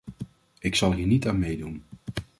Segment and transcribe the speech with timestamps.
[0.59, 1.83] Ik zal hier niet aan meedoen.